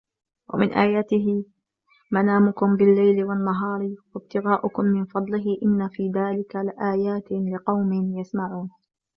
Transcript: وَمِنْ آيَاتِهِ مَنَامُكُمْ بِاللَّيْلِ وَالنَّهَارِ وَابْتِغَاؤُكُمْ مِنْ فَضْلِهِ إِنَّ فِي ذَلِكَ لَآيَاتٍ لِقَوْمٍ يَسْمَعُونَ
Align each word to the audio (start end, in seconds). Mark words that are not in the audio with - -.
وَمِنْ 0.53 0.73
آيَاتِهِ 0.73 1.45
مَنَامُكُمْ 2.11 2.75
بِاللَّيْلِ 2.77 3.23
وَالنَّهَارِ 3.23 3.95
وَابْتِغَاؤُكُمْ 4.15 4.85
مِنْ 4.85 5.05
فَضْلِهِ 5.05 5.57
إِنَّ 5.65 5.87
فِي 5.89 6.09
ذَلِكَ 6.15 6.55
لَآيَاتٍ 6.55 7.31
لِقَوْمٍ 7.31 7.93
يَسْمَعُونَ 8.19 8.69